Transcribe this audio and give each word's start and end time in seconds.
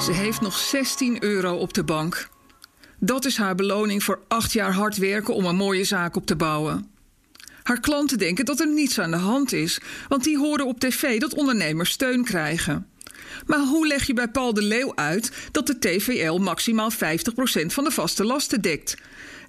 Ze 0.00 0.12
heeft 0.12 0.40
nog 0.40 0.58
16 0.58 1.22
euro 1.22 1.56
op 1.56 1.74
de 1.74 1.84
bank. 1.84 2.28
Dat 2.98 3.24
is 3.24 3.36
haar 3.36 3.54
beloning 3.54 4.02
voor 4.02 4.20
acht 4.28 4.52
jaar 4.52 4.72
hard 4.72 4.96
werken 4.96 5.34
om 5.34 5.44
een 5.44 5.56
mooie 5.56 5.84
zaak 5.84 6.16
op 6.16 6.26
te 6.26 6.36
bouwen. 6.36 6.90
Haar 7.62 7.80
klanten 7.80 8.18
denken 8.18 8.44
dat 8.44 8.60
er 8.60 8.68
niets 8.68 8.98
aan 8.98 9.10
de 9.10 9.16
hand 9.16 9.52
is, 9.52 9.80
want 10.08 10.24
die 10.24 10.38
horen 10.38 10.66
op 10.66 10.80
tv 10.80 11.20
dat 11.20 11.34
ondernemers 11.34 11.90
steun 11.90 12.24
krijgen. 12.24 12.86
Maar 13.46 13.58
hoe 13.58 13.86
leg 13.86 14.06
je 14.06 14.14
bij 14.14 14.28
Paul 14.28 14.54
de 14.54 14.62
Leeuw 14.62 14.92
uit 14.94 15.32
dat 15.52 15.66
de 15.66 15.78
TVL 15.78 16.38
maximaal 16.38 16.92
50% 16.92 16.96
van 17.66 17.84
de 17.84 17.90
vaste 17.90 18.24
lasten 18.24 18.60
dekt? 18.60 18.96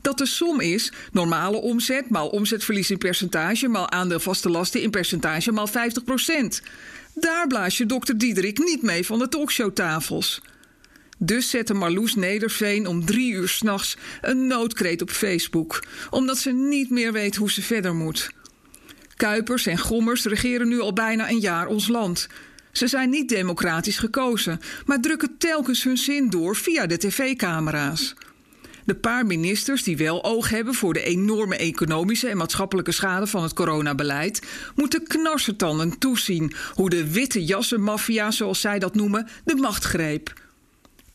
Dat 0.01 0.17
de 0.17 0.25
som 0.25 0.59
is 0.59 0.91
normale 1.11 1.57
omzet 1.57 2.09
maal 2.09 2.27
omzetverlies 2.27 2.91
in 2.91 2.97
percentage 2.97 3.67
maal 3.67 3.91
aandeel 3.91 4.19
vaste 4.19 4.49
lasten 4.49 4.81
in 4.81 4.89
percentage 4.89 5.51
maal 5.51 5.67
50%. 5.67 5.71
Daar 7.13 7.47
blaas 7.47 7.77
je 7.77 7.85
dokter 7.85 8.17
Diederik 8.17 8.57
niet 8.57 8.81
mee 8.81 9.05
van 9.05 9.19
de 9.19 9.29
talkshowtafels. 9.29 10.41
Dus 11.17 11.49
zette 11.49 11.73
Marloes 11.73 12.15
Nederveen 12.15 12.87
om 12.87 13.05
drie 13.05 13.31
uur 13.31 13.47
s'nachts 13.47 13.97
een 14.21 14.47
noodkreet 14.47 15.01
op 15.01 15.09
Facebook, 15.09 15.83
omdat 16.09 16.37
ze 16.37 16.51
niet 16.51 16.89
meer 16.89 17.13
weet 17.13 17.35
hoe 17.35 17.51
ze 17.51 17.61
verder 17.61 17.95
moet. 17.95 18.29
Kuipers 19.15 19.65
en 19.65 19.77
Gommers 19.77 20.25
regeren 20.25 20.67
nu 20.67 20.79
al 20.79 20.93
bijna 20.93 21.29
een 21.29 21.39
jaar 21.39 21.67
ons 21.67 21.87
land. 21.87 22.27
Ze 22.71 22.87
zijn 22.87 23.09
niet 23.09 23.29
democratisch 23.29 23.97
gekozen, 23.97 24.59
maar 24.85 24.99
drukken 24.99 25.37
telkens 25.37 25.83
hun 25.83 25.97
zin 25.97 26.29
door 26.29 26.55
via 26.55 26.85
de 26.85 26.97
tv-camera's. 26.97 28.15
De 28.87 28.95
paar 28.95 29.25
ministers 29.25 29.83
die 29.83 29.97
wel 29.97 30.23
oog 30.23 30.49
hebben 30.49 30.73
voor 30.73 30.93
de 30.93 31.03
enorme 31.03 31.57
economische 31.57 32.27
en 32.27 32.37
maatschappelijke 32.37 32.91
schade 32.91 33.27
van 33.27 33.43
het 33.43 33.53
coronabeleid, 33.53 34.41
moeten 34.75 35.07
knarsetanden 35.07 35.97
toezien 35.97 36.53
hoe 36.73 36.89
de 36.89 37.11
witte 37.11 37.45
jassenmafia, 37.45 38.31
zoals 38.31 38.61
zij 38.61 38.79
dat 38.79 38.95
noemen, 38.95 39.27
de 39.45 39.55
macht 39.55 39.83
greep. 39.83 40.33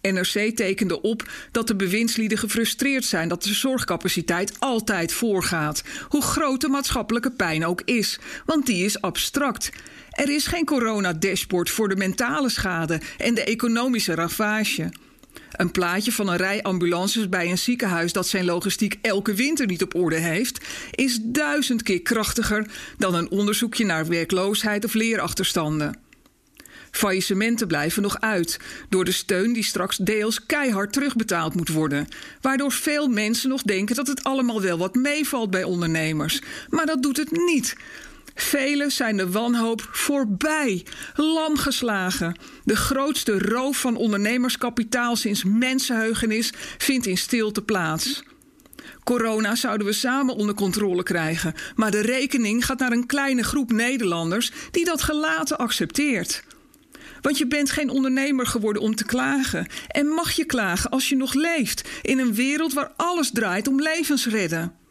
NRC 0.01 0.57
tekende 0.57 1.01
op 1.01 1.29
dat 1.53 1.67
de 1.67 1.77
bewindslieden 1.77 2.39
gefrustreerd 2.39 3.05
zijn 3.05 3.29
dat 3.29 3.43
de 3.43 3.55
zorgcapaciteit 3.55 4.57
altijd 4.59 5.13
voorgaat, 5.13 5.83
hoe 6.09 6.23
groot 6.23 6.61
de 6.61 6.69
maatschappelijke 6.69 7.31
pijn 7.31 7.67
ook 7.67 7.83
is, 7.85 8.19
want 8.47 8.67
die 8.67 8.85
is 8.85 9.01
abstract. 9.01 9.71
Er 10.11 10.29
is 10.29 10.47
geen 10.47 10.65
corona-dashboard 10.65 11.71
voor 11.71 11.89
de 11.89 11.97
mentale 11.97 12.49
schade 12.49 13.01
en 13.19 13.35
de 13.35 13.45
economische 13.45 14.15
ravage. 14.15 14.91
Een 15.53 15.71
plaatje 15.71 16.13
van 16.13 16.29
een 16.29 16.37
rij 16.37 16.63
ambulances 16.63 17.29
bij 17.29 17.51
een 17.51 17.59
ziekenhuis 17.59 18.13
dat 18.13 18.27
zijn 18.27 18.45
logistiek 18.45 18.99
elke 19.03 19.35
winter 19.35 19.67
niet 19.67 19.83
op 19.83 19.95
orde 19.95 20.17
heeft, 20.17 20.65
is 20.91 21.19
duizend 21.23 21.83
keer 21.83 22.03
krachtiger 22.03 22.67
dan 22.99 23.15
een 23.15 23.31
onderzoekje 23.31 23.85
naar 23.85 24.07
werkloosheid 24.07 24.85
of 24.85 24.95
leerachterstanden. 24.95 26.01
Faillissementen 26.91 27.67
blijven 27.67 28.03
nog 28.03 28.21
uit 28.21 28.59
door 28.89 29.05
de 29.05 29.13
steun 29.13 29.53
die 29.53 29.65
straks 29.65 29.97
deels 29.97 30.47
keihard 30.47 30.93
terugbetaald 30.93 31.55
moet 31.55 31.69
worden, 31.69 32.09
waardoor 32.41 32.73
veel 32.73 33.09
mensen 33.09 33.49
nog 33.49 33.63
denken 33.63 33.97
dat 33.97 34.07
het 34.07 34.25
allemaal 34.25 34.63
wel 34.63 34.79
wat 34.79 34.95
meevalt 34.95 35.51
bij 35.51 35.65
ondernemers. 35.65 36.41
Maar 36.69 36.87
dat 36.87 37.03
doet 37.03 37.17
het 37.17 37.31
niet. 37.31 37.77
Velen 38.35 38.93
zijn 38.93 39.17
de 39.17 39.31
wanhoop 39.31 39.89
voorbij, 39.91 40.87
lam 41.15 41.57
geslagen. 41.57 42.37
De 42.65 42.77
grootste 42.77 43.39
roof 43.39 43.77
van 43.77 43.97
ondernemerskapitaal 43.97 45.17
sinds 45.17 45.45
mensenheugenis 45.45 46.53
vindt 46.79 47.07
in 47.07 47.19
stilte 47.19 47.63
plaats. 47.63 48.23
Corona 49.05 49.55
zouden 49.55 49.87
we 49.87 49.93
samen 49.93 50.35
onder 50.35 50.55
controle 50.55 51.03
krijgen, 51.03 51.55
maar 51.75 51.91
de 51.91 52.01
rekening 52.01 52.65
gaat 52.65 52.79
naar 52.79 52.93
een 52.93 53.07
kleine 53.07 53.43
groep 53.43 53.73
Nederlanders 53.73 54.53
die 54.71 54.85
dat 54.85 55.03
gelaten 55.03 55.59
accepteert. 55.59 56.45
Want 57.21 57.39
je 57.39 57.47
bent 57.47 57.71
geen 57.71 57.91
ondernemer 57.91 58.47
geworden 58.47 58.83
om 58.83 58.95
te 58.95 59.05
klagen. 59.05 59.67
En 59.89 60.07
mag 60.07 60.31
je 60.31 60.45
klagen 60.45 60.91
als 60.91 61.09
je 61.09 61.17
nog 61.17 61.35
leeft 61.35 61.89
in 62.03 62.19
een 62.19 62.35
wereld 62.35 62.73
waar 62.73 62.93
alles 62.97 63.31
draait 63.33 63.69
om 63.69 63.81
levensredden. 63.81 64.82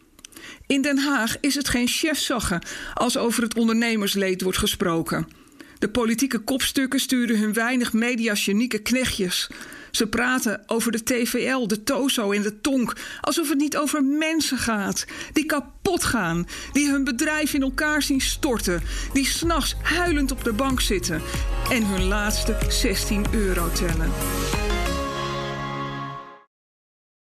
In 0.67 0.81
Den 0.81 0.97
Haag 0.97 1.37
is 1.39 1.55
het 1.55 1.69
geen 1.69 1.87
chefzaggen 1.87 2.61
als 2.93 3.17
over 3.17 3.43
het 3.43 3.55
ondernemersleed 3.55 4.41
wordt 4.41 4.57
gesproken. 4.57 5.27
De 5.79 5.89
politieke 5.89 6.39
kopstukken 6.39 6.99
sturen 6.99 7.39
hun 7.39 7.53
weinig 7.53 7.93
mediagenieke 7.93 8.79
knechtjes. 8.79 9.49
Ze 9.91 10.07
praten 10.07 10.63
over 10.67 10.91
de 10.91 11.03
TVL, 11.03 11.67
de 11.67 11.83
TOZO 11.83 12.31
en 12.31 12.41
de 12.41 12.61
TONK 12.61 12.95
alsof 13.21 13.49
het 13.49 13.57
niet 13.57 13.77
over 13.77 14.03
mensen 14.03 14.57
gaat. 14.57 15.05
Die 15.33 15.45
kapot 15.45 16.03
gaan, 16.03 16.47
die 16.71 16.89
hun 16.89 17.03
bedrijf 17.03 17.53
in 17.53 17.61
elkaar 17.61 18.01
zien 18.01 18.21
storten, 18.21 18.81
die 19.13 19.25
s'nachts 19.25 19.75
huilend 19.81 20.31
op 20.31 20.43
de 20.43 20.53
bank 20.53 20.81
zitten 20.81 21.21
en 21.69 21.85
hun 21.85 22.03
laatste 22.03 22.57
16 22.69 23.25
euro 23.33 23.71
tellen. 23.71 24.11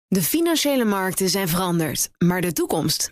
De 0.07 0.22
financiële 0.22 0.85
markten 0.85 1.29
zijn 1.29 1.47
veranderd, 1.47 2.09
maar 2.18 2.41
de 2.41 2.53
toekomst, 2.53 3.12